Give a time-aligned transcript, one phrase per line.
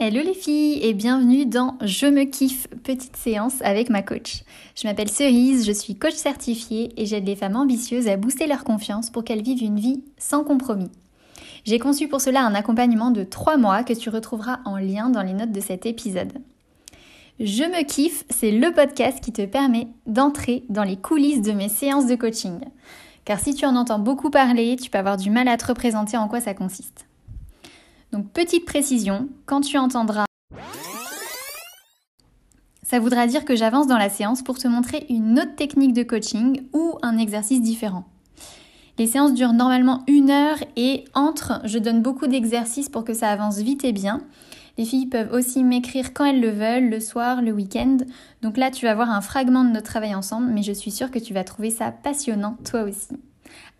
[0.00, 4.44] Hello les filles et bienvenue dans Je me kiffe, petite séance avec ma coach.
[4.76, 8.62] Je m'appelle Cerise, je suis coach certifiée et j'aide les femmes ambitieuses à booster leur
[8.62, 10.92] confiance pour qu'elles vivent une vie sans compromis.
[11.64, 15.22] J'ai conçu pour cela un accompagnement de 3 mois que tu retrouveras en lien dans
[15.22, 16.32] les notes de cet épisode.
[17.40, 21.68] Je me kiffe, c'est le podcast qui te permet d'entrer dans les coulisses de mes
[21.68, 22.60] séances de coaching.
[23.24, 26.16] Car si tu en entends beaucoup parler, tu peux avoir du mal à te représenter
[26.16, 27.07] en quoi ça consiste.
[28.12, 30.24] Donc petite précision, quand tu entendras
[32.88, 36.02] ça voudra dire que j'avance dans la séance pour te montrer une autre technique de
[36.02, 38.06] coaching ou un exercice différent.
[38.96, 43.28] Les séances durent normalement une heure et entre, je donne beaucoup d'exercices pour que ça
[43.28, 44.22] avance vite et bien.
[44.78, 47.98] Les filles peuvent aussi m'écrire quand elles le veulent, le soir, le week-end.
[48.40, 51.10] Donc là, tu vas voir un fragment de notre travail ensemble, mais je suis sûre
[51.10, 53.20] que tu vas trouver ça passionnant toi aussi.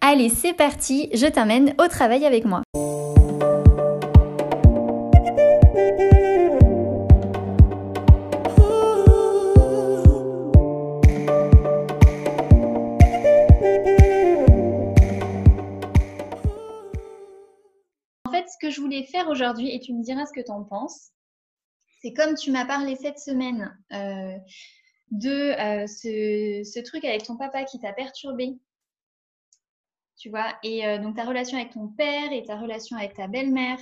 [0.02, 2.62] Allez, c'est parti, je t'amène au travail avec moi.
[19.04, 21.10] Faire aujourd'hui, et tu me diras ce que tu en penses,
[22.00, 24.36] c'est comme tu m'as parlé cette semaine euh,
[25.10, 28.56] de euh, ce, truc avec ton papa qui t'a perturbé,
[30.16, 33.26] tu vois, et euh, donc ta relation avec ton père et ta relation avec ta
[33.26, 33.78] belle-mère,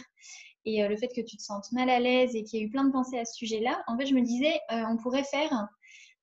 [0.64, 2.70] et le fait que tu te sentes mal à l'aise et qu'il y a eu
[2.70, 5.68] plein de pensées à ce sujet-là, en fait, je me disais, on pourrait faire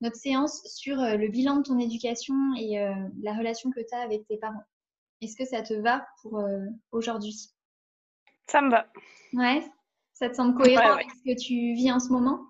[0.01, 2.75] notre séance sur le bilan de ton éducation et
[3.21, 4.65] la relation que tu as avec tes parents.
[5.21, 6.43] Est-ce que ça te va pour
[6.91, 7.53] aujourd'hui?
[8.47, 8.87] Ça me va.
[9.33, 9.63] Ouais,
[10.13, 12.41] ça te semble cohérent avec ce que tu vis en ce moment?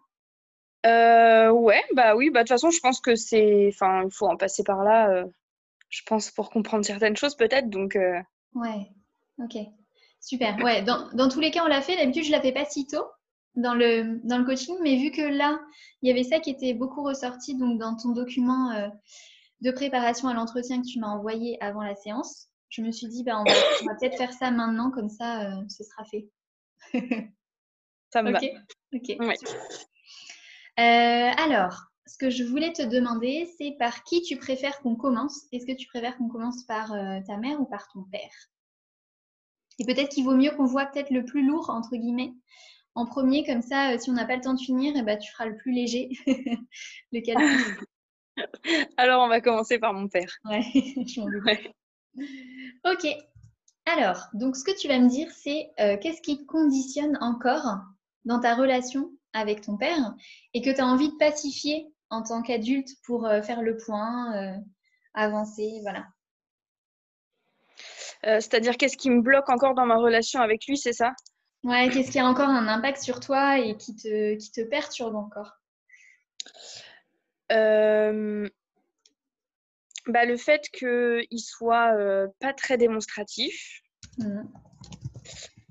[0.85, 3.69] Euh, Ouais, bah oui, bah de toute façon, je pense que c'est.
[3.73, 5.25] Enfin, il faut en passer par là, euh,
[5.89, 7.69] je pense, pour comprendre certaines choses peut-être.
[7.69, 7.95] Donc.
[7.95, 8.19] Euh...
[8.53, 8.89] Ouais,
[9.39, 9.57] ok.
[10.19, 10.57] Super.
[10.63, 11.95] Ouais, dans, dans tous les cas, on l'a fait.
[11.95, 13.05] D'habitude, je ne la fais pas si tôt
[13.55, 15.59] dans le, dans le coaching, mais vu que là,
[16.01, 18.87] il y avait ça qui était beaucoup ressorti donc dans ton document euh,
[19.61, 23.23] de préparation à l'entretien que tu m'as envoyé avant la séance, je me suis dit,
[23.23, 26.27] bah, on va, peut-être faire ça maintenant, comme ça, euh, ce sera fait.
[28.11, 28.39] ça me va.
[28.93, 29.09] Ok.
[30.79, 35.45] Euh, alors, ce que je voulais te demander, c'est par qui tu préfères qu'on commence?
[35.51, 38.49] Est-ce que tu préfères qu'on commence par euh, ta mère ou par ton père?
[39.79, 42.33] Et peut-être qu'il vaut mieux qu'on voit peut-être le plus lourd, entre guillemets,
[42.95, 45.31] en premier, comme ça, si on n'a pas le temps de finir, eh ben, tu
[45.31, 46.09] feras le plus léger,
[47.11, 47.37] lequel
[48.97, 50.31] Alors, on va commencer par mon père.
[50.45, 51.27] Ouais, je m'en
[52.85, 53.07] Ok.
[53.85, 57.79] Alors, donc ce que tu vas me dire, c'est euh, qu'est-ce qui conditionne encore
[58.25, 60.15] dans ta relation avec ton père
[60.53, 64.35] et que tu as envie de pacifier en tant qu'adulte pour euh, faire le point,
[64.35, 64.57] euh,
[65.13, 66.07] avancer, voilà.
[68.23, 71.11] C'est-à-dire qu'est-ce qui me bloque encore dans ma relation avec lui, c'est ça?
[71.63, 75.15] Ouais, qu'est-ce qui a encore un impact sur toi et qui te, qui te perturbe
[75.15, 75.59] encore?
[80.07, 83.81] Bah, Le fait qu'il soit euh, pas très démonstratif,
[84.17, 84.41] mmh.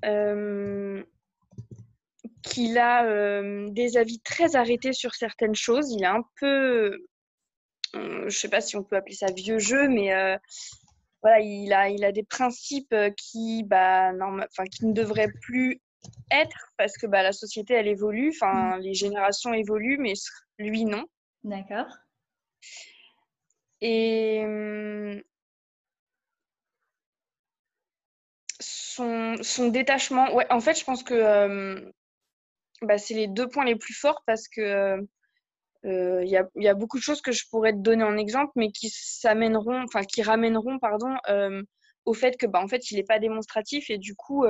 [0.05, 1.03] euh,
[2.41, 5.91] qu'il a euh, des avis très arrêtés sur certaines choses.
[5.91, 7.05] Il est un peu,
[7.93, 10.09] je sais pas si on peut appeler ça vieux jeu, mais
[11.21, 14.11] voilà, il a, il a des principes qui, bah,
[14.71, 15.81] qui ne devraient plus
[16.31, 18.81] être parce que bah, la société, elle évolue, enfin, mmh.
[18.81, 20.13] les générations évoluent, mais
[20.57, 21.05] lui, non.
[21.43, 21.87] D'accord.
[23.85, 24.41] Et
[28.61, 31.91] son, son, détachement, ouais, en fait, je pense que
[32.81, 35.05] bah, c'est les deux points les plus forts parce que
[35.85, 38.15] euh, il y, a, y, a, beaucoup de choses que je pourrais te donner en
[38.15, 41.17] exemple, mais qui s'amèneront, enfin qui ramèneront, pardon,
[42.05, 44.45] au fait que, bah, en fait, il n'est pas démonstratif et du coup,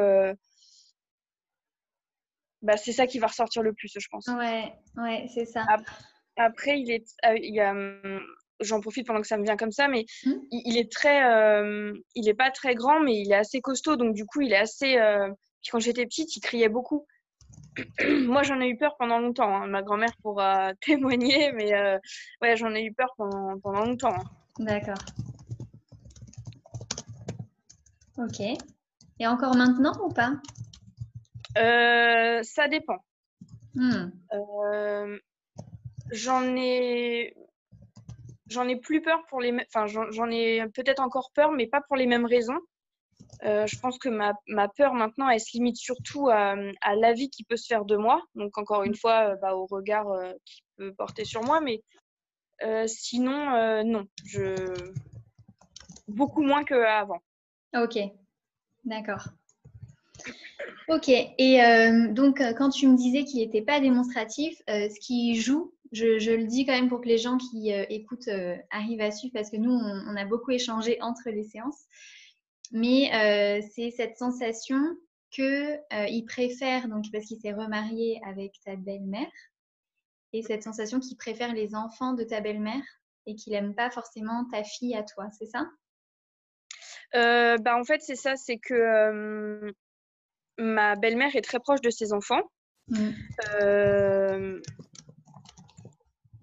[2.61, 4.27] bah, c'est ça qui va ressortir le plus, je pense.
[4.27, 5.65] Ouais, ouais, c'est ça.
[6.37, 7.75] Après, il est, euh, il y a,
[8.63, 10.31] j'en profite pendant que ça me vient comme ça, mais mmh.
[10.51, 14.15] il, est très, euh, il est pas très grand, mais il est assez costaud, donc
[14.15, 14.97] du coup, il est assez.
[14.97, 15.29] Euh,
[15.61, 17.05] puis quand j'étais petite, il criait beaucoup.
[18.27, 19.55] Moi, j'en ai eu peur pendant longtemps.
[19.55, 19.67] Hein.
[19.67, 21.97] Ma grand-mère pourra témoigner, mais euh,
[22.41, 24.15] ouais, j'en ai eu peur pendant, pendant longtemps.
[24.15, 24.23] Hein.
[24.59, 24.95] D'accord.
[28.17, 28.41] Ok.
[29.19, 30.33] Et encore maintenant ou pas?
[32.43, 32.97] Ça dépend.
[33.75, 34.11] Mmh.
[36.11, 37.35] j'en ai
[38.53, 41.95] j'en ai plus peur pour les enfin j'en ai peut-être encore peur mais pas pour
[41.95, 42.59] les mêmes raisons.
[43.43, 44.33] Euh, je pense que ma,
[44.69, 46.55] peur maintenant elle se limite surtout à,
[46.95, 48.21] l'avis qui peut se faire de moi.
[48.35, 51.81] Donc encore une fois euh, bah, au regard euh, qu'il peut porter sur moi mais
[52.87, 54.07] sinon non.
[56.07, 57.21] Beaucoup moins qu'avant
[57.73, 57.97] ok.
[58.85, 59.27] D'accord.
[60.89, 64.99] Ok, et euh, donc euh, quand tu me disais qu'il n'était pas démonstratif, euh, ce
[64.99, 68.29] qui joue, je, je, le dis quand même pour que les gens qui écoutent
[68.71, 71.85] arrivent à suivre, parce que nous, on, on, a beaucoup échangé entre les séances,
[72.71, 73.09] mais
[73.73, 74.81] c'est cette sensation
[75.31, 79.31] qu'il préfère, donc parce qu'il s'est remarié avec ta belle-mère,
[80.33, 82.83] et cette sensation qu'il préfère les enfants de ta belle-mère
[83.25, 85.67] et qu'il n'aime pas forcément ta fille à toi, c'est ça?
[87.13, 89.73] Bah, En fait, c'est ça, c'est que
[90.57, 92.41] ma belle-mère est très proche de ses enfants.
[92.89, 93.09] Mmh.
[93.61, 94.61] Euh,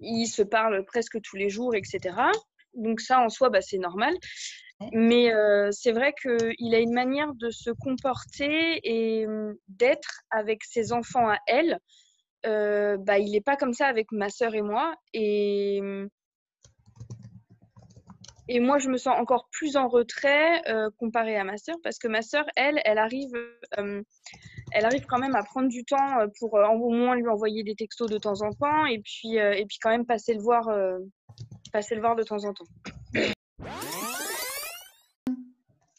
[0.01, 2.17] ils se parlent presque tous les jours, etc.
[2.75, 4.15] Donc ça, en soi, bah, c'est normal.
[4.93, 10.65] Mais euh, c'est vrai qu'il a une manière de se comporter et mmh, d'être avec
[10.65, 11.79] ses enfants à elle.
[12.47, 14.95] Euh, bah, il n'est pas comme ça avec ma sœur et moi.
[15.13, 16.09] Et mmh,
[18.53, 22.01] et moi, je me sens encore plus en retrait euh, comparé à ma sœur parce
[22.01, 23.33] que ma sœur, elle, elle arrive,
[23.79, 24.03] euh,
[24.73, 27.75] elle arrive quand même à prendre du temps euh, pour au moins lui envoyer des
[27.75, 30.69] textos de temps en temps et puis, et puis quand même passer le voir,
[31.73, 32.67] passer le voir de temps en temps.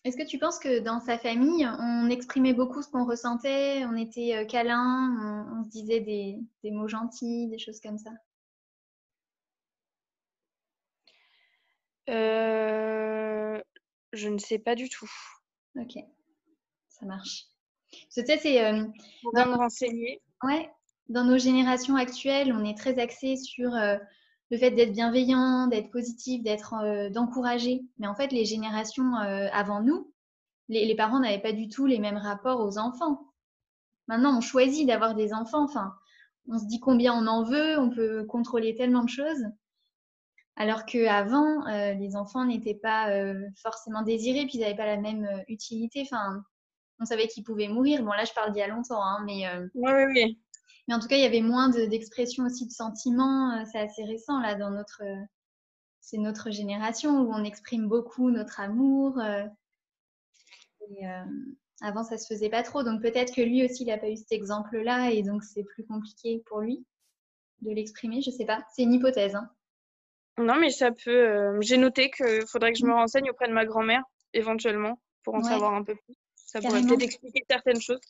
[0.03, 3.95] Est-ce que tu penses que dans sa famille, on exprimait beaucoup ce qu'on ressentait, on
[3.95, 8.09] était câlin, on, se disait des, des mots gentils, des choses comme ça?
[12.09, 13.62] Euh,
[14.12, 15.09] je ne sais pas du tout.
[15.75, 15.97] Ok,
[16.89, 17.45] ça marche.
[17.91, 18.65] Tu sais, c'est.
[18.65, 18.85] Euh,
[19.33, 20.21] dans me renseigner.
[20.43, 20.69] Ouais,
[21.09, 23.97] dans nos générations actuelles, on est très axé sur euh,
[24.49, 27.81] le fait d'être bienveillant, d'être positif, d'être, euh, d'encourager.
[27.99, 30.11] Mais en fait, les générations avant nous,
[30.69, 33.33] les, les parents n'avaient pas du tout les mêmes rapports aux enfants.
[34.07, 35.63] Maintenant, on choisit d'avoir des enfants.
[35.63, 35.93] Enfin,
[36.47, 39.45] on se dit combien on en veut, on peut contrôler tellement de choses.
[40.57, 44.97] Alors qu'avant, euh, les enfants n'étaient pas euh, forcément désirés, puis ils n'avaient pas la
[44.97, 46.01] même utilité.
[46.01, 46.43] Enfin,
[47.01, 48.03] on savait qu'ils pouvaient mourir.
[48.03, 49.45] Bon, là, je parle d'il y a longtemps, hein, mais.
[49.75, 50.42] oui, oui, oui.
[50.88, 53.65] Mais en tout cas, il y avait moins d'expression aussi de sentiments.
[53.65, 55.01] C'est assez récent, là, dans notre.
[56.00, 59.19] C'est notre génération où on exprime beaucoup notre amour.
[60.89, 61.06] Et,
[61.81, 62.83] avant, ça se faisait pas trop.
[62.83, 65.86] Donc, peut-être que lui aussi, il n'a pas eu cet exemple-là, et donc c'est plus
[65.86, 66.86] compliqué pour lui
[67.62, 68.21] de l'exprimer.
[68.21, 68.63] Je sais pas.
[68.74, 69.36] C'est une hypothèse.
[69.36, 69.50] Hein.
[70.38, 71.30] Non, mais ça peut.
[71.30, 74.03] Euh, j'ai noté qu'il faudrait que je me renseigne auprès de ma grand-mère,
[74.33, 76.15] éventuellement, pour en savoir un peu plus.
[76.51, 78.01] Ça pourrait peut-être expliquer certaines choses.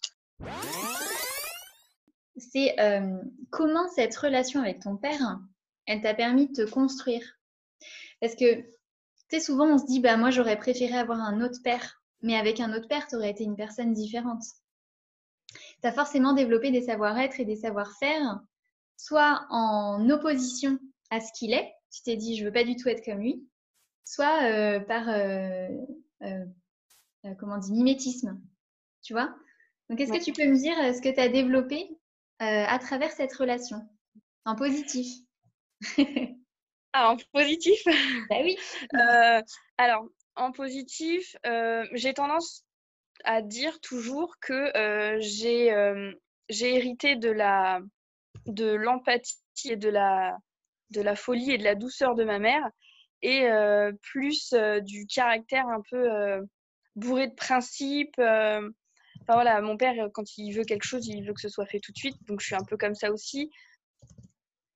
[2.37, 3.21] C'est euh,
[3.51, 5.39] comment cette relation avec ton père,
[5.85, 7.21] elle t'a permis de te construire?
[8.19, 8.65] Parce que, tu
[9.29, 12.59] sais, souvent on se dit, bah moi j'aurais préféré avoir un autre père, mais avec
[12.59, 14.41] un autre père, tu aurais été une personne différente.
[15.53, 18.39] Tu as forcément développé des savoir-être et des savoir-faire,
[18.97, 20.79] soit en opposition
[21.11, 23.47] à ce qu'il est, tu t'es dit je veux pas du tout être comme lui,
[24.03, 25.67] soit euh, par euh,
[27.25, 28.39] euh, comment on dit mimétisme,
[29.01, 29.35] tu vois.
[29.89, 31.89] Donc est-ce que tu peux me dire ce que tu as développé
[32.39, 33.87] à travers cette relation?
[34.45, 35.07] En positif
[36.93, 37.79] Ah, en positif?
[38.29, 38.57] Bah oui.
[39.77, 41.35] alors, en positif,
[41.93, 42.63] j'ai tendance
[43.23, 44.71] à dire toujours que
[45.19, 45.67] j'ai
[46.61, 47.81] hérité de la
[48.45, 50.37] de l'empathie et de la
[50.91, 52.69] de la folie et de la douceur de ma mère
[53.21, 56.41] et euh, plus euh, du caractère un peu euh,
[56.95, 58.19] bourré de principes.
[58.19, 61.79] Enfin voilà, mon père, quand il veut quelque chose, il veut que ce soit fait
[61.79, 62.17] tout de suite.
[62.27, 63.51] Donc je suis un peu comme ça aussi.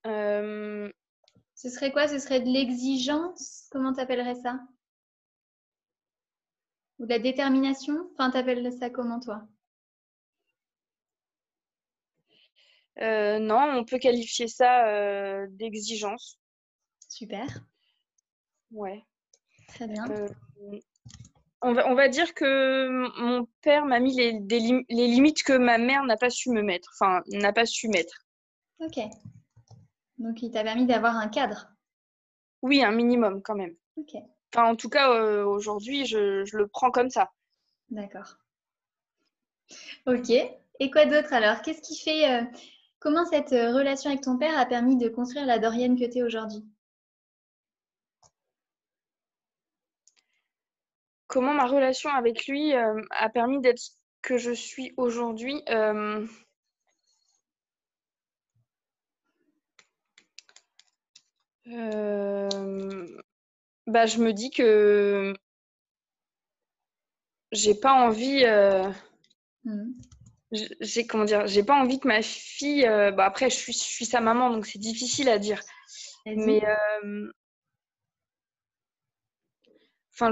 [0.05, 2.07] Ce serait quoi?
[2.07, 3.67] Ce serait de l'exigence?
[3.71, 4.59] Comment t'appellerais ça?
[6.99, 8.09] Ou de la détermination?
[8.13, 9.47] Enfin, t'appelles ça comment toi?
[13.01, 16.39] Euh, non, on peut qualifier ça euh, d'exigence.
[17.09, 17.45] Super.
[18.71, 19.03] Ouais.
[19.67, 20.09] Très bien.
[20.09, 20.29] Euh,
[21.65, 22.87] on, va, on, va, dire que
[23.21, 26.89] mon père m'a mis les, les, limites que ma mère n'a pas su me mettre,
[26.93, 28.25] enfin, n'a pas su mettre.
[28.79, 28.99] Ok.
[30.17, 31.69] Donc, il t'a permis d'avoir un cadre
[32.61, 33.75] Oui, un minimum quand même.
[33.97, 34.15] Ok.
[34.53, 35.09] Enfin, en tout cas,
[35.43, 37.31] aujourd'hui, je, je le prends comme ça.
[37.89, 38.37] D'accord.
[40.05, 40.29] Ok.
[40.29, 41.61] Et quoi d'autre alors?
[41.61, 42.47] Qu'est-ce qui fait
[43.05, 46.17] Comment cette euh, relation avec ton père a permis de construire la Dorienne que tu
[46.17, 46.65] es aujourd'hui?
[51.35, 56.25] Comment ma relation avec lui euh, a permis d'être ce que je suis aujourd'hui euh,
[63.85, 65.33] bah, Je me dis que
[67.51, 68.45] j'ai pas envie.
[69.65, 69.91] Mmh
[70.79, 72.87] j'ai comment dire, j'ai pas envie que ma fille.
[72.87, 75.59] Euh, bah après, je suis, je suis sa maman, donc c'est difficile à dire.
[76.25, 77.29] Mais euh,
[80.13, 80.31] enfin,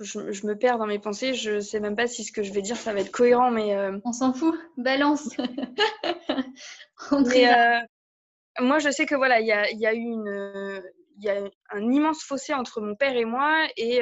[0.00, 1.34] je, je, me perds dans mes pensées.
[1.34, 3.76] Je sais même pas si ce que je vais dire, ça va être cohérent, mais.
[4.04, 4.58] On s'en fout.
[4.76, 5.28] Balance.
[8.60, 10.82] moi, je sais que voilà, il y a, y a eu une,
[11.18, 14.00] il y a un immense fossé entre mon père et moi, et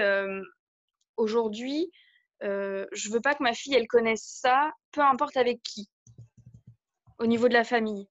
[1.16, 1.90] aujourd'hui,
[2.42, 5.88] euh, je veux pas que ma fille elle connaisse ça, peu importe avec qui,
[7.18, 8.06] au niveau de la famille.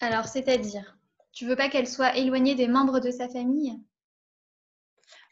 [0.00, 0.96] Alors, c'est-à-dire,
[1.32, 3.78] tu veux pas qu'elle soit éloignée des membres de sa famille?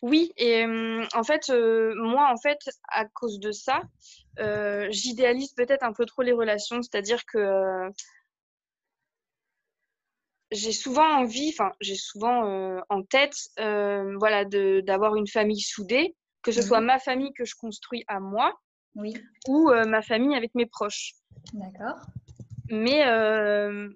[0.09, 0.65] Oui, et
[1.15, 2.59] en fait, moi, en fait,
[2.89, 3.83] à cause de ça,
[4.91, 7.91] j'idéalise peut-être un peu trop les relations, c'est-à-dire que
[10.53, 16.15] j'ai souvent envie, enfin, j'ai souvent en tête, voilà, d'avoir une famille soudée,
[16.47, 16.87] que ce soit mhm.
[16.87, 18.57] ma famille que je construis à moi
[18.95, 19.15] oui.
[19.49, 21.15] ou euh, ma famille avec mes proches.
[21.53, 22.01] D'accord.
[22.71, 23.89] Mais, euh,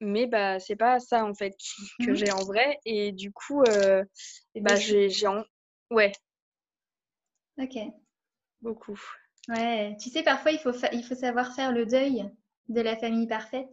[0.00, 1.56] mais bah, c'est pas ça en fait
[2.00, 2.14] que mhm.
[2.14, 2.78] j'ai en vrai.
[2.84, 4.04] Et du coup, euh,
[4.56, 5.44] bah, j'ai, en...
[5.90, 6.12] Ouais.
[7.58, 7.78] Ok.
[8.60, 9.00] Beaucoup.
[9.48, 12.24] Ouais, tu sais, parfois il faut, il faut savoir faire le deuil
[12.68, 13.68] de la famille parfaite.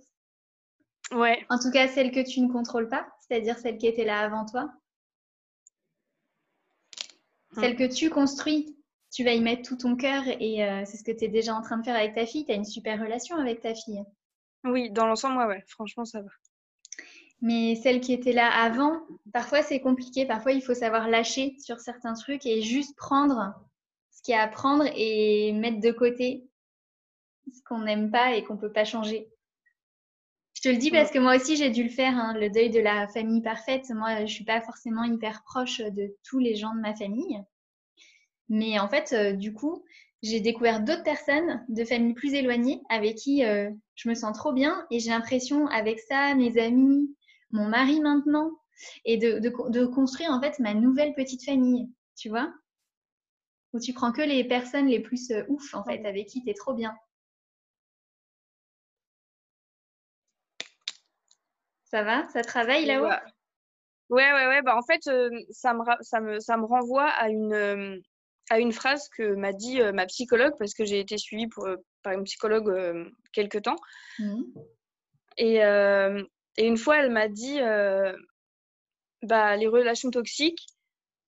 [1.11, 1.45] Ouais.
[1.49, 4.45] En tout cas, celle que tu ne contrôles pas, c'est-à-dire celle qui était là avant
[4.45, 4.71] toi.
[7.53, 8.77] Celle que tu construis,
[9.11, 11.53] tu vas y mettre tout ton cœur et euh, c'est ce que tu es déjà
[11.53, 12.45] en train de faire avec ta fille.
[12.45, 14.03] Tu as une super relation avec ta fille.
[14.63, 16.29] Oui, dans l'ensemble, moi, ouais, franchement, ça va.
[17.41, 19.01] Mais celle qui était là avant,
[19.33, 20.27] parfois c'est compliqué.
[20.27, 23.55] Parfois, il faut savoir lâcher sur certains trucs et juste prendre
[24.11, 26.47] ce qu'il y a à prendre et mettre de côté
[27.51, 29.27] ce qu'on n'aime pas et qu'on ne peut pas changer.
[30.53, 32.69] Je te le dis parce que moi aussi j'ai dû le faire, hein, le deuil
[32.69, 33.89] de la famille parfaite.
[33.89, 37.41] Moi, je suis pas forcément hyper proche de tous les gens de ma famille.
[38.49, 39.83] Mais en fait, euh, du coup,
[40.21, 44.53] j'ai découvert d'autres personnes de familles plus éloignées avec qui euh, je me sens trop
[44.53, 47.15] bien et j'ai l'impression avec ça, mes amis,
[47.51, 48.51] mon mari maintenant,
[49.05, 52.53] et de, de, construire en fait ma nouvelle petite famille, tu vois?
[53.73, 56.49] Où tu prends que les personnes les plus euh, ouf en fait, avec qui tu
[56.49, 56.95] es trop bien.
[61.85, 62.27] Ça va?
[62.29, 63.09] Ça travaille là-haut?
[64.09, 64.61] Ouais, ouais, ouais.
[64.61, 68.01] Bah, en fait, euh, ça, me, ça, me, ça me renvoie à une,
[68.49, 71.67] à une phrase que m'a dit euh, ma psychologue, parce que j'ai été suivie pour,
[72.03, 73.77] par une psychologue quelque temps.
[74.19, 74.41] Mmh.
[75.37, 77.59] Et, et, une fois, elle m'a dit
[79.21, 80.67] bah, les relations toxiques,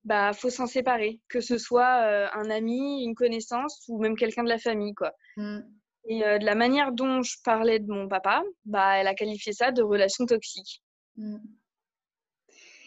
[0.03, 4.49] bah faut s'en séparer, que ce soit un ami, une connaissance ou même quelqu'un de
[4.49, 5.13] la famille, quoi.
[5.37, 5.61] Mmh.
[6.05, 9.53] Et euh, de la manière dont je parlais de mon papa, bah, elle a qualifié
[9.53, 10.83] ça de relation toxique.
[11.15, 11.37] Mm.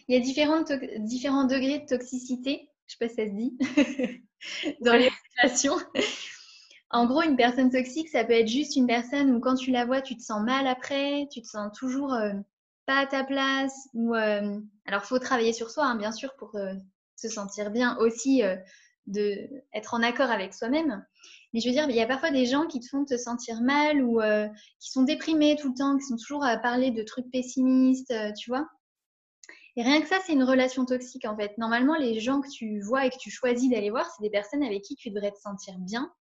[0.09, 0.63] Il y a différents,
[0.99, 5.77] différents degrés de toxicité, je ne sais pas si ça se dit, dans les relations.
[6.91, 9.85] En gros, une personne toxique, ça peut être juste une personne où quand tu la
[9.85, 12.33] vois, tu te sens mal après, tu te sens toujours euh,
[12.87, 13.89] pas à ta place.
[13.95, 16.57] Ou, euh, alors, il faut travailler sur soi, hein, bien sûr, pour
[17.17, 18.43] se sentir bien aussi,
[19.07, 21.05] de être en accord avec soi-même.
[21.53, 23.63] Mais je veux dire, il y a parfois des gens qui te font te sentir
[23.63, 24.47] mal ou euh,
[24.79, 28.31] qui sont déprimés tout le temps, qui sont toujours à parler de trucs pessimistes, euh,
[28.39, 28.69] tu vois.
[29.77, 31.57] Et rien que ça, c'est une relation toxique en fait.
[31.59, 34.63] Normalement, les gens que tu vois et que tu choisis d'aller voir, c'est des personnes
[34.63, 36.13] avec qui tu devrais te sentir bien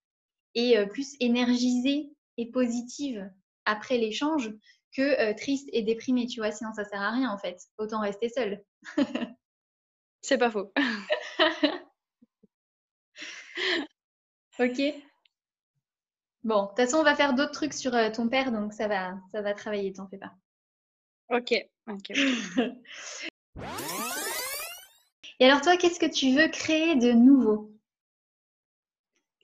[0.55, 3.29] et euh, plus énergisée et positive
[3.65, 4.53] après l'échange
[4.95, 6.51] que triste et déprimée, tu vois.
[6.51, 7.61] Sinon, ça sert à rien en fait.
[7.77, 8.63] Autant rester seul.
[10.21, 10.71] c'est pas faux.
[14.59, 14.81] ok.
[16.45, 18.87] Bon, de toute façon, on va faire d'autres trucs sur euh, ton père, donc ça
[18.87, 20.31] va, ça va travailler, t'en fais pas.
[21.29, 21.55] Ok.
[25.39, 27.71] Et alors toi, qu'est-ce que tu veux créer de nouveau?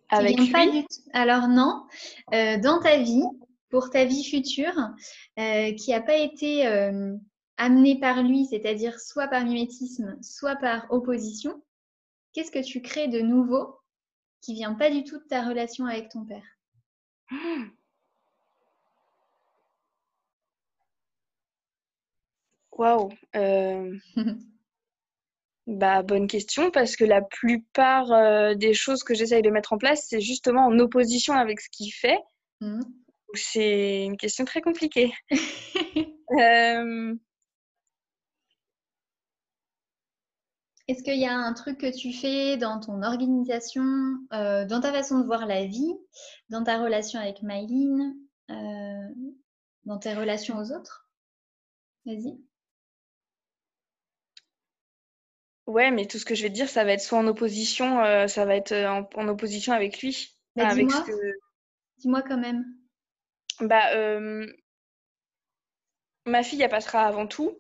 [0.10, 0.86] Avec lui?
[1.14, 1.86] Alors non,
[2.34, 3.24] euh, dans ta vie,
[3.70, 4.78] pour ta vie future,
[5.40, 6.66] euh, qui n'a pas été
[7.58, 11.62] amenée par lui, c'est-à-dire soit par mimétisme, soit par opposition,
[12.34, 13.78] qu'est-ce que tu crées de nouveau
[14.42, 16.44] qui vient pas du tout de ta relation avec ton père?
[22.82, 23.10] Waouh.
[23.36, 23.96] Euh,
[25.68, 29.78] bah, bonne question, parce que la plupart euh, des choses que j'essaye de mettre en
[29.78, 32.20] place, c'est justement en opposition avec ce qu'il fait.
[32.60, 32.82] Mmh.
[33.36, 35.14] C'est une question très compliquée.
[36.40, 37.14] Euh,
[40.88, 43.84] Est-ce qu'il y a un truc que tu fais dans ton organisation,
[44.32, 45.94] euh, dans ta façon de voir la vie,
[46.48, 48.16] dans ta relation avec Myline,
[48.48, 51.10] dans tes relations aux autres?
[52.06, 52.40] Vas-y.
[55.72, 58.04] Ouais, mais tout ce que je vais te dire, ça va être soit en opposition,
[58.04, 60.36] euh, ça va être en, opposition avec lui.
[60.56, 61.06] Bah, dis-moi.
[62.00, 62.66] Dis-moi quand même.
[63.62, 63.90] Bah,
[66.26, 67.58] ma fille, elle passera avant tout.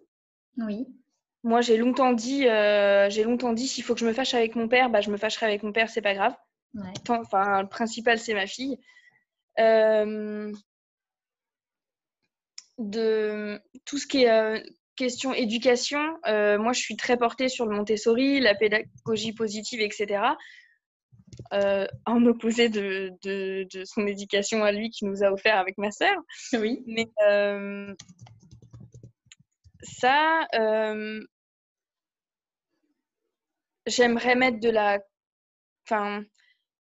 [0.57, 0.85] Oui.
[1.43, 4.55] moi, j'ai longtemps dit, euh, j'ai longtemps dit, s'il faut que je me fâche avec
[4.55, 6.35] mon père, bah, je me fâcherai avec mon père, c'est pas grave.
[7.09, 8.77] Enfin, le principal, c'est ma fille.
[9.59, 10.51] Euh,
[12.77, 14.63] de tout ce qui est
[15.03, 20.23] question éducation, moi, je suis très portée sur le Montessori, la pédagogie positive, etc.
[21.51, 25.91] en opposé de, de, de, son éducation à lui qui nous a offert avec ma
[25.91, 26.15] sœur.
[26.53, 26.83] Oui.
[26.85, 27.07] Mais
[29.83, 31.21] ça, euh,
[33.85, 34.99] j'aimerais mettre de la.
[35.87, 36.23] Enfin,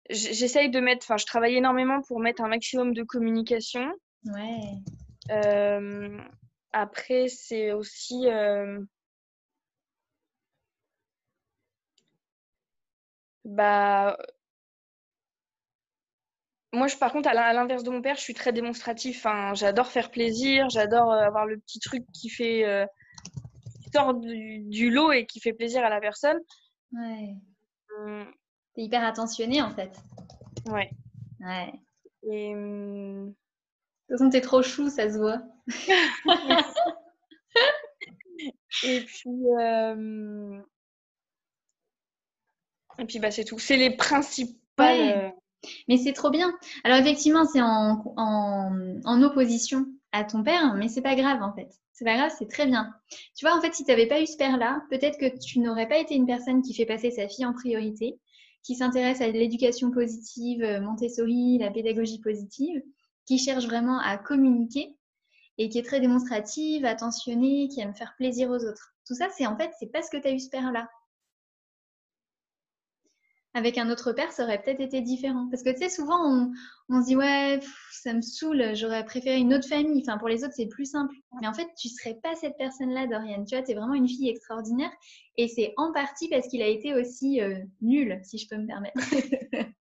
[0.09, 1.05] j'essaye de mettre.
[1.05, 3.91] Enfin, je travaille énormément pour mettre un maximum de communication.
[4.25, 4.79] Ouais.
[6.73, 8.27] Après, c'est aussi.
[8.27, 8.81] Euh,
[13.45, 14.17] bah,
[16.73, 19.27] moi, je, par contre, à l'inverse de mon père, je suis très démonstratif.
[19.53, 22.85] j'adore faire plaisir, j'adore euh, avoir le petit truc qui fait euh,
[23.83, 26.39] qui sort du, lot et qui fait plaisir à la personne.
[26.91, 27.35] Ouais.
[27.99, 28.25] Hum.
[28.73, 29.91] T'es hyper attentionné en fait.
[30.65, 30.89] Ouais.
[31.39, 31.71] Ouais.
[32.23, 33.33] Et hum, De
[34.07, 35.43] toute façon, t'es trop chou, ça se voit.
[38.83, 39.45] Et puis.
[39.59, 40.61] Euh...
[42.99, 43.59] Et puis, bah, c'est tout.
[43.59, 44.59] C'est les principales.
[44.79, 45.29] Euh,
[45.87, 46.53] mais c'est trop bien.
[46.83, 51.69] Alors effectivement, c'est en, en, opposition à ton père, mais c'est pas grave en fait.
[51.93, 52.91] C'est pas grave, c'est très bien.
[53.35, 55.87] Tu vois, en fait, si tu n'avais pas eu ce père-là, peut-être que tu n'aurais
[55.87, 58.19] pas été une personne qui fait passer sa fille en priorité,
[58.63, 62.81] qui s'intéresse à l'éducation positive, euh, Montessori, la pédagogie positive,
[63.25, 64.95] qui cherche vraiment à communiquer
[65.57, 68.93] et qui est très démonstrative, attentionnée, qui aime faire plaisir aux autres.
[69.05, 70.89] Tout ça, c'est en fait, c'est parce que tu as eu ce père-là
[73.53, 75.47] avec un autre père, ça aurait peut-être été différent.
[75.49, 76.51] Parce que tu sais, souvent,
[76.89, 77.59] on, se dit, ouais,
[77.91, 80.03] ça me saoule, j'aurais préféré une autre famille.
[80.05, 81.13] Enfin, pour les autres, c'est plus simple.
[81.39, 83.45] Mais en fait, tu serais pas cette personne-là, Dorian.
[83.45, 84.91] Tu vois, tu es vraiment une fille extraordinaire.
[85.37, 88.67] Et c'est en partie parce qu'il a été aussi euh, nul, si je peux me
[88.67, 88.99] permettre.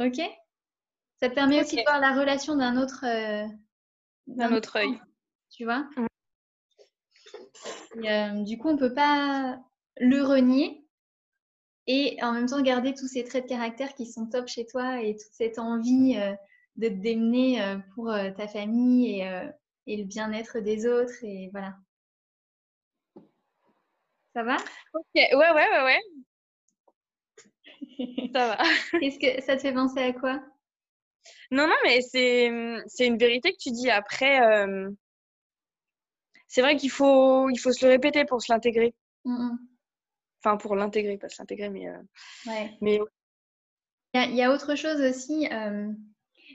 [0.00, 0.20] Ok?
[1.20, 3.04] Ça te permet aussi de voir la relation d'un autre...
[3.04, 3.46] Euh,
[4.26, 5.00] d'un autre œil.
[5.50, 5.88] Tu vois?
[7.96, 9.58] Euh, Du coup, on peut pas
[9.96, 10.84] le renier
[11.86, 15.02] et en même temps garder tous ces traits de caractère qui sont top chez toi
[15.02, 16.34] et toute cette envie euh,
[16.76, 19.48] de te démener pour ta famille et,
[19.86, 21.74] et le bien-être des autres et voilà.
[24.34, 24.56] Ça va?
[24.94, 26.00] Ok, ouais, ouais, ouais, ouais.
[28.32, 28.58] ça va.
[29.02, 30.40] Est-ce que ça te fait penser à quoi?
[31.50, 32.50] Non, non, mais c'est,
[32.86, 34.38] c'est une vérité que tu dis après.
[36.48, 38.94] C'est vrai qu'il faut, il faut se le répéter pour se l'intégrer.
[39.24, 39.56] Mmh
[40.40, 41.88] Enfin, pour l'intégrer, pas s'intégrer, mais.
[41.88, 41.98] Euh,
[42.46, 42.78] ouais.
[42.80, 43.00] mais...
[44.14, 45.48] Il y, a autre chose aussi.
[45.52, 45.92] Euh,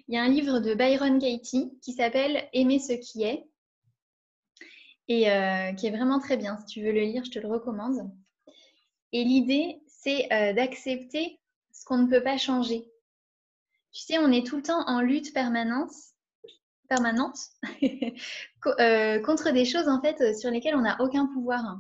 [0.08, 3.46] il y a un livre de Byron Katie qui s'appelle Aimer ce qui est
[5.10, 6.58] et euh, qui est vraiment très bien.
[6.60, 8.10] Si tu veux le lire, je te le recommande.
[9.12, 11.40] Et l'idée, c'est d'accepter
[11.72, 12.86] ce qu'on ne peut pas changer.
[13.94, 15.92] Tu sais, on est tout le temps en lutte permanente,
[16.90, 17.38] permanente
[19.26, 21.78] contre des choses en fait sur lesquelles on n'a aucun pouvoir.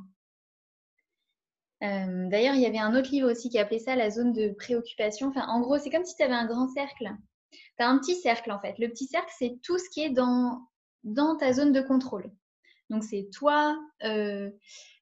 [1.83, 4.49] Euh, d'ailleurs, il y avait un autre livre aussi qui appelait ça la zone de
[4.49, 5.33] préoccupation.
[5.35, 7.11] En gros, c'est comme si tu avais un grand cercle.
[7.51, 8.77] Tu un petit cercle en fait.
[8.79, 10.65] Le petit cercle, c'est tout ce qui est dans,
[11.39, 12.31] ta zone de contrôle.
[12.89, 14.49] Donc, c'est toi, euh,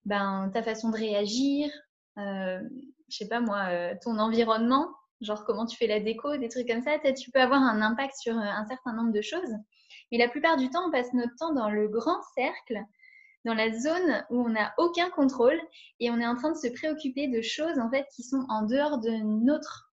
[0.05, 1.69] ben, ta façon de réagir,
[2.17, 2.61] euh,
[3.09, 4.89] je sais pas moi, euh, ton environnement,
[5.21, 6.97] genre comment tu fais la déco, des trucs comme ça.
[7.13, 9.53] Tu peux avoir un impact sur un certain nombre de choses.
[10.11, 12.83] Mais la plupart du temps, on passe notre temps dans le grand cercle
[13.45, 15.59] dans la zone où on n'a aucun contrôle
[15.99, 18.63] et on est en train de se préoccuper de choses en fait qui sont en
[18.63, 19.91] dehors de notre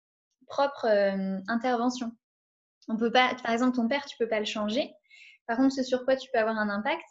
[0.47, 2.11] propre euh, intervention.
[2.87, 4.93] On peut pas, par exemple, ton père, tu peux pas le changer.
[5.47, 7.05] Par contre, ce sur quoi tu peux avoir un impact,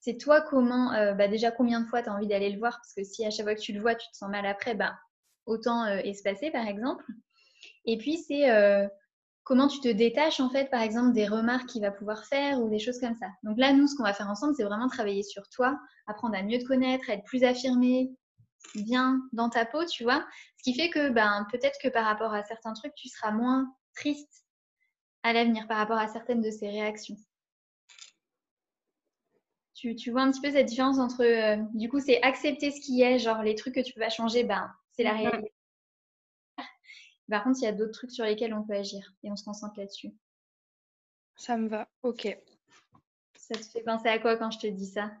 [0.00, 2.76] c'est toi comment, euh, bah déjà combien de fois tu as envie d'aller le voir,
[2.76, 4.74] parce que si à chaque fois que tu le vois, tu te sens mal après,
[4.74, 4.98] bah,
[5.46, 7.04] autant euh, espacer par exemple.
[7.88, 8.46] Et puis c'est
[9.44, 12.68] comment tu te détaches en fait par exemple des remarques qu'il va pouvoir faire ou
[12.68, 13.28] des choses comme ça.
[13.42, 16.42] Donc là, nous, ce qu'on va faire ensemble, c'est vraiment travailler sur toi, apprendre à
[16.42, 18.10] mieux te connaître, être plus affirmé,
[18.74, 20.22] bien dans ta peau, tu vois.
[20.58, 23.66] Ce qui fait que ben, peut-être que par rapport à certains trucs, tu seras moins
[23.96, 24.44] triste
[25.22, 27.16] à l'avenir par rapport à certaines de ces réactions.
[29.74, 33.00] Tu, vois un petit peu cette différence entre, euh, du coup, c'est accepter ce qui
[33.00, 35.30] est, genre les trucs que tu peux pas changer, ben, c'est la mm-hmm.
[35.30, 35.52] réalité.
[37.30, 39.44] Par contre, il y a d'autres trucs sur lesquels on peut agir et on se
[39.44, 40.12] concentre là-dessus.
[41.36, 42.36] Ça me va, ok.
[43.36, 45.12] Ça te fait penser à quoi quand je te dis ça?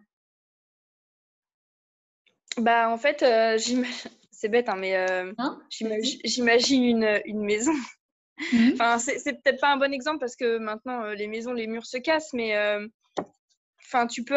[2.56, 3.58] Bah, en fait, euh,
[4.30, 5.60] c'est bête, hein, mais euh, hein?
[5.70, 7.74] j'imagine une, une, maison.
[8.52, 8.70] Mmh.
[8.74, 11.86] enfin, c'est peut-être pas un bon exemple parce que maintenant, euh, les maisons, les murs
[11.86, 12.56] se cassent, mais
[13.84, 14.36] enfin, tu peux,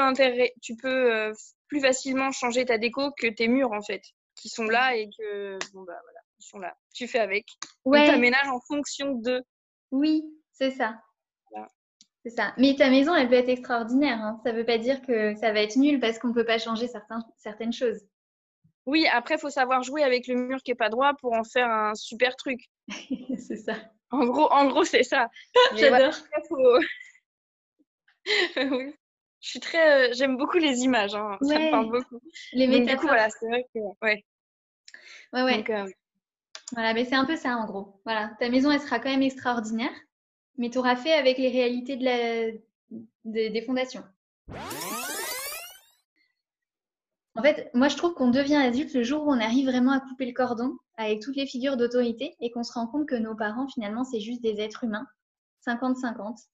[0.62, 1.34] tu peux
[1.68, 4.04] plus facilement changer ta déco que tes murs, en fait,
[4.36, 6.21] qui sont là et que, bon, bah voilà,
[6.94, 7.48] Tu fais avec.
[7.86, 8.06] Ouais.
[8.06, 9.44] Tu aménages en fonction de.
[9.92, 11.02] Oui, c'est ça.
[12.24, 12.54] C'est ça.
[12.58, 14.20] Mais ta maison, elle peut être extraordinaire.
[14.22, 14.40] Hein.
[14.44, 16.60] Ça ne veut pas dire que ça va être nul parce qu'on ne peut pas
[16.60, 18.00] changer certains, certaines choses.
[18.86, 21.44] Oui, après, il faut savoir jouer avec le mur qui n'est pas droit pour en
[21.44, 22.60] faire un super truc.
[23.38, 23.76] c'est ça.
[24.12, 25.30] En gros, en gros c'est ça.
[25.76, 26.14] J'adore.
[28.58, 28.94] oui.
[29.40, 30.10] Je suis très.
[30.10, 31.16] Euh, j'aime beaucoup les images.
[31.16, 31.38] Hein.
[31.42, 32.22] Ça me parle beaucoup.
[32.54, 32.92] Les métaphores.
[32.92, 33.80] Du coup, voilà, c'est vrai que.
[34.04, 34.24] Ouais.
[35.34, 35.72] Ouais, ouais.
[35.72, 35.90] Euh,
[36.74, 38.00] voilà, mais c'est un peu ça en gros.
[38.06, 39.94] Voilà, ta maison, elle sera quand même extraordinaire,
[40.58, 42.52] mais tu auras fait avec les réalités de la...
[43.26, 44.04] des fondations.
[47.36, 50.02] En fait, moi, je trouve qu'on devient adulte le jour où on arrive vraiment à
[50.02, 53.36] couper le cordon avec toutes les figures d'autorité et qu'on se rend compte que nos
[53.36, 55.08] parents, finalement, c'est juste des êtres humains,
[55.66, 56.48] 50-50.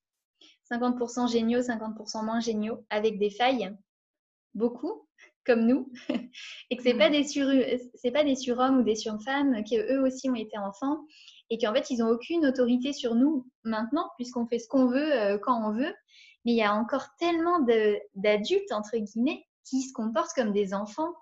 [0.72, 3.76] 50%, géniaux, 50% moins géniaux, avec des failles,
[4.54, 5.08] beaucoup,
[5.48, 5.92] comme nous,
[6.70, 7.48] et que ce n'est pas, des sur...
[8.14, 11.00] pas des surhommes ou des surfemmes qui, eux aussi, ont été enfants,
[11.50, 15.14] et qu'en fait, ils n'ont aucune autorité sur nous maintenant, puisqu'on fait ce qu'on veut
[15.14, 15.94] euh, quand on veut.
[16.46, 17.60] Mais il y a encore tellement
[18.16, 21.14] d'adultes, entre guillemets, qui se comportent comme des enfants,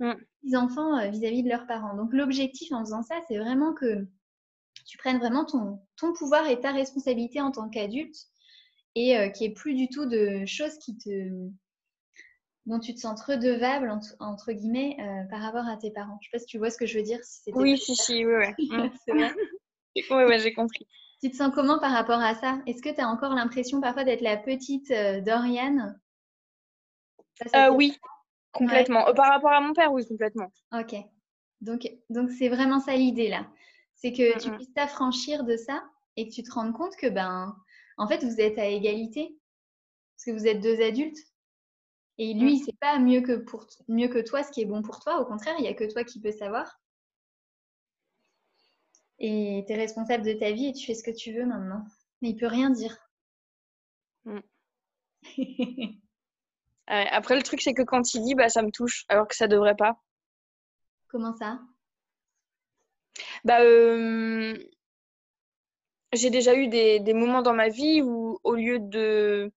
[0.00, 0.12] mm.
[0.42, 1.96] des enfants euh, vis-à-vis de leurs parents.
[1.96, 4.06] Donc l'objectif en faisant ça, c'est vraiment que
[4.86, 8.16] tu prennes vraiment ton, ton pouvoir et ta responsabilité en tant qu'adulte
[8.94, 11.10] et euh, qu'il n'y ait plus du tout de choses qui te
[12.68, 16.18] dont tu te sens redevable entre, guillemets euh, par rapport à tes parents.
[16.20, 17.18] Je ne sais pas si tu vois ce que je veux dire.
[17.54, 18.68] oui, si, si, oui, oui.
[18.70, 18.90] Mm.
[19.04, 19.34] c'est vrai.
[19.96, 20.86] oui, ouais, j'ai compris.
[21.22, 22.60] Tu te sens comment par rapport à ça?
[22.66, 24.92] Est-ce que tu as encore l'impression parfois d'être la petite
[25.24, 25.98] Doriane?
[27.54, 27.96] Euh, oui,
[28.52, 29.08] complètement.
[29.08, 30.50] Euh, par rapport à mon père, oui, complètement.
[30.72, 30.94] Ok.
[31.60, 33.46] Donc, donc c'est vraiment ça l'idée là.
[33.94, 35.82] C'est que tu puisses t'affranchir de ça
[36.16, 37.56] et que tu te rendes compte que, ben,
[37.96, 39.36] en fait, vous êtes à égalité.
[40.16, 41.18] Parce que vous êtes deux adultes.
[42.18, 42.62] Et lui, mm.
[42.64, 45.20] c'est pas mieux que, pour, mieux que toi ce qui est bon pour toi.
[45.20, 46.80] Au contraire, il n'y a que toi qui peux savoir.
[49.20, 51.84] Et tu es responsable de ta vie et tu fais ce que tu veux maintenant.
[52.20, 52.98] Mais il peut rien dire.
[54.24, 54.40] Mm.
[56.86, 59.46] après, le truc, c'est que quand il dit, bah, ça me touche, alors que ça
[59.46, 60.00] devrait pas.
[61.06, 61.60] Comment ça?
[63.44, 64.56] Bah, euh,
[66.12, 69.52] J'ai déjà eu des, moments dans ma vie où, au lieu de.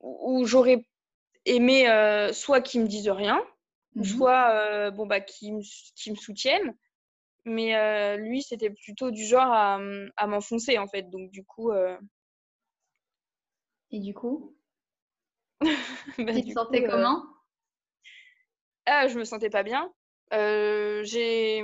[0.00, 0.84] où j'aurais
[1.46, 3.42] aimé euh, soit qu'ils me disent rien,
[3.94, 4.04] mhm.
[4.04, 6.76] soit euh, bon, bah, qu'ils me, me soutiennent.
[7.44, 9.78] Mais lui, c'était plutôt du genre à,
[10.16, 11.08] à m'enfoncer, en fait.
[11.10, 11.70] Donc, du coup.
[13.90, 14.56] Et du coup?
[16.18, 17.24] Bah, tu te sentais euh, comment?
[18.86, 19.92] Ah, Je me sentais pas bien.
[20.32, 21.62] Euh, j'ai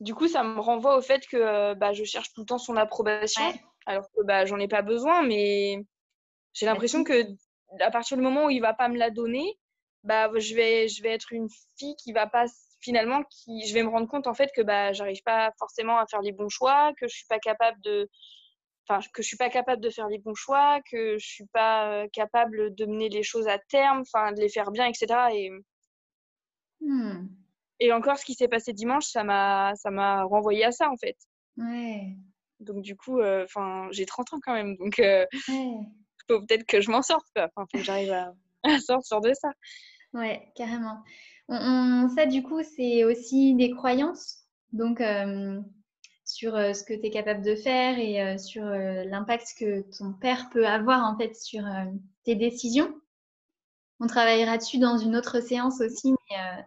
[0.00, 2.58] du coup, ça me renvoie au fait que euh, bah, je cherche tout le temps
[2.58, 3.42] son approbation,
[3.86, 5.84] alors que bah, j'en ai pas besoin, mais
[6.54, 7.22] j'ai bah, l'impression que
[7.78, 9.58] à partir du moment où il va pas me la donner,
[10.04, 12.46] bah, je, vais, je vais être une fille qui va pas
[12.80, 16.06] finalement, qui, je vais me rendre compte en fait que bah, j'arrive pas forcément à
[16.06, 18.08] faire les bons choix, que je suis pas capable de,
[18.88, 21.92] enfin, que je suis pas capable de faire les bons choix, que je suis pas
[21.92, 25.06] euh, capable de mener les choses à terme, enfin, de les faire bien, etc.
[25.32, 25.50] Et,
[26.80, 27.28] hmm.
[27.78, 30.96] et encore, ce qui s'est passé dimanche, ça m'a, ça m'a renvoyé à ça, en
[30.96, 31.16] fait.
[31.56, 32.16] Ouais.
[32.60, 35.26] Donc, du coup, euh, enfin, j'ai 30 ans quand même, donc euh,
[36.34, 37.48] faut peut-être que je m'en sorte, quoi.
[37.54, 38.32] Enfin, faut que j'arrive à,
[38.80, 39.50] sortir de ça.
[40.12, 41.02] Ouais, carrément.
[41.48, 44.44] On, ça, du coup, c'est aussi des croyances.
[44.72, 45.00] Donc,
[46.30, 49.80] sur euh, ce que tu es capable de faire et euh, sur euh, l'impact que
[49.96, 51.64] ton père peut avoir en fait sur
[52.24, 52.94] tes décisions.
[53.98, 56.14] On travaillera dessus dans une autre séance aussi,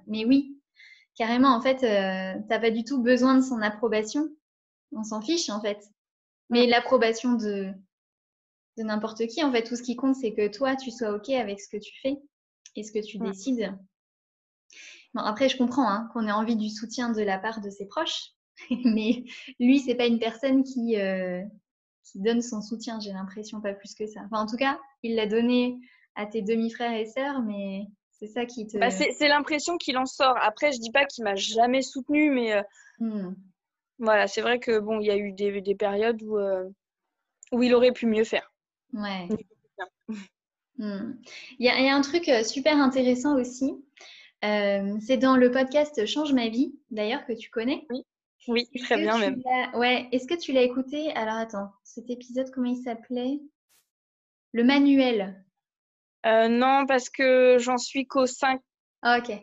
[0.05, 0.59] mais, oui,
[1.15, 4.29] carrément, en fait, tu n'as pas du tout besoin de son approbation.
[4.91, 5.83] On s'en fiche, en fait.
[6.51, 7.73] Mais l'approbation de,
[8.77, 11.29] de n'importe qui, en fait, tout ce qui compte, c'est que toi, tu sois OK
[11.29, 12.17] avec ce que tu fais
[12.75, 13.75] et ce que tu décides.
[15.13, 17.85] Bon, après, je comprends hein, qu'on ait envie du soutien de la part de ses
[17.85, 18.31] proches,
[18.85, 19.23] mais
[19.59, 21.41] lui, c'est pas une personne qui, euh,
[22.03, 24.21] qui donne son soutien, j'ai l'impression, pas plus que ça.
[24.25, 25.77] Enfin, en tout cas, il l'a donné
[26.15, 28.77] à tes demi-frères et sœurs, mais c'est ça qui te.
[28.77, 30.35] Bah, c'est l'impression qu'il en sort.
[30.41, 32.61] Après, je dis pas qu'il m'a jamais soutenu, mais euh,
[32.99, 33.35] hmm.
[33.99, 36.67] voilà, c'est vrai que bon, il y a eu des, des périodes où, euh,
[37.51, 38.52] où il aurait pu mieux faire.
[38.93, 39.27] Ouais.
[40.79, 41.21] Hmm.
[41.59, 43.75] Il y, a, y, a un truc super intéressant aussi.
[44.41, 47.85] c'est dans le podcast Change ma vie, d'ailleurs, que tu connais.
[47.91, 48.03] Oui.
[48.47, 49.41] Oui, très bien même.
[49.73, 51.11] Ouais, est-ce que tu l'as écouté?
[51.13, 53.39] Alors attends, cet épisode, comment il s'appelait?
[54.51, 55.43] Le manuel.
[56.25, 58.61] Euh, non, parce que j'en suis qu'au 5.
[59.01, 59.35] Ah, ok.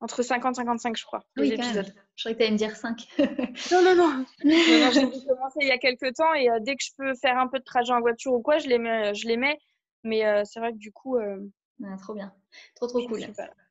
[0.00, 1.24] entre 50 et 55, je crois.
[1.36, 1.92] Oui, épisodes.
[2.16, 3.08] Je croyais que tu allais me dire 5.
[3.72, 4.24] non, non, non.
[4.44, 7.48] j'ai commencé il y a quelques temps et euh, dès que je peux faire un
[7.48, 9.14] peu de trajet en voiture ou quoi, je les mets.
[9.14, 9.58] Je les mets
[10.04, 11.16] Mais euh, c'est vrai que du coup.
[11.16, 11.38] Euh,
[12.00, 12.32] trop bien.
[12.76, 13.20] Trop, trop cool.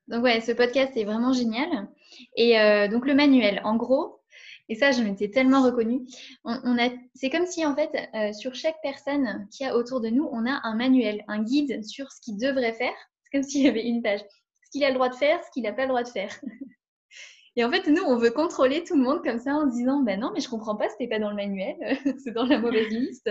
[0.08, 1.88] Donc, ouais, ce podcast est vraiment génial.
[2.36, 4.20] Et euh, donc, le manuel, en gros,
[4.68, 6.02] et ça, je m'étais tellement reconnue.
[6.44, 10.28] On, a, c'est comme si, en fait, sur chaque personne qui a autour de nous,
[10.32, 12.94] on a un manuel, un guide sur ce qu'il devrait faire.
[13.22, 14.20] C'est comme s'il y avait une page.
[14.20, 16.30] Ce qu'il a le droit de faire, ce qu'il n'a pas le droit de faire.
[17.56, 20.18] Et en fait, nous, on veut contrôler tout le monde comme ça en disant, ben
[20.18, 21.76] non, mais je comprends pas, c'était pas dans le manuel,
[22.24, 23.30] c'est dans la mauvaise liste.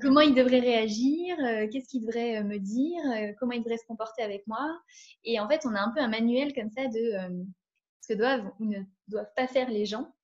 [0.00, 3.78] Comment il devrait réagir euh, Qu'est-ce qu'il devrait euh, me dire euh, Comment il devrait
[3.78, 4.78] se comporter avec moi
[5.24, 7.44] Et en fait, on a un peu un manuel comme ça de
[8.00, 10.14] ce que doivent ou ne doivent pas faire les gens.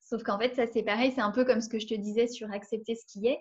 [0.00, 2.28] Sauf qu'en fait, ça c'est pareil, c'est un peu comme ce que je te disais
[2.28, 3.38] sur accepter ce qui est.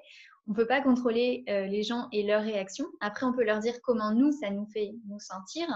[0.48, 2.88] On ne peut pas contrôler les gens et leurs réactions.
[3.00, 5.68] Après, on peut leur dire comment nous, ça nous fait nous sentir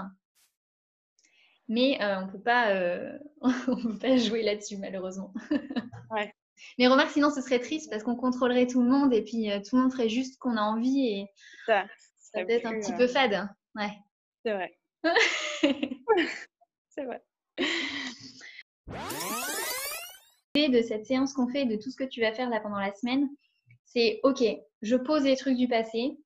[1.72, 3.18] mais euh, on peut pas, euh,
[3.66, 5.34] peut pas jouer là-dessus malheureusement.
[6.12, 6.34] ouais.
[6.78, 9.62] Mais remarque, sinon ce serait triste parce qu'on contrôlerait tout le monde et puis euh,
[9.62, 11.28] tout le monde ferait juste ce qu'on a envie et
[11.66, 11.86] ça,
[12.20, 13.48] ça peut être un petit peu fade.
[13.76, 13.92] Ouais.
[14.44, 14.78] C'est vrai.
[16.90, 17.24] C'est vrai.
[20.56, 22.94] De cette séance qu'on fait, de tout ce que tu vas faire là pendant la
[22.94, 23.30] semaine,
[23.86, 24.44] c'est ok,
[24.82, 26.18] je pose les trucs du passé,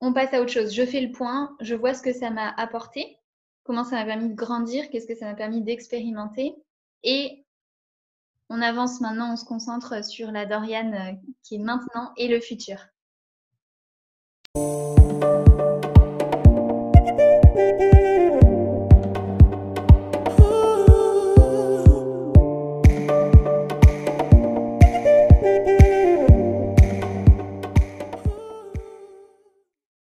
[0.00, 0.74] on passe à autre chose.
[0.74, 3.19] Je fais le point, je vois ce que ça m'a apporté
[3.70, 6.56] comment ça m'a permis de grandir, qu'est-ce que ça m'a permis d'expérimenter.
[7.04, 7.44] Et
[8.48, 11.12] on avance maintenant, on se concentre sur la Dorian euh,
[11.44, 12.88] qui est maintenant et le futur.